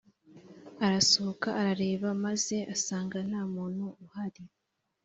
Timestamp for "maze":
2.25-2.57